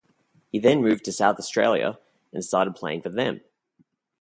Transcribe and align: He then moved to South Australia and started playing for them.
He 0.51 0.57
then 0.57 0.81
moved 0.81 1.05
to 1.05 1.11
South 1.11 1.37
Australia 1.37 1.99
and 2.33 2.43
started 2.43 2.73
playing 2.73 3.03
for 3.03 3.09
them. 3.09 3.41